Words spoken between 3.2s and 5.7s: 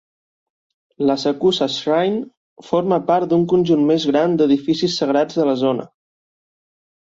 d'un conjunt més gran d'edificis sagrats de la